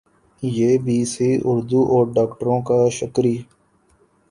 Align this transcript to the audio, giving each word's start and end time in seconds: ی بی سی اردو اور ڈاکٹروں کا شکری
ی 0.43 0.69
بی 0.83 0.97
سی 1.11 1.29
اردو 1.49 1.81
اور 1.93 2.05
ڈاکٹروں 2.15 2.59
کا 2.67 2.79
شکری 2.97 3.35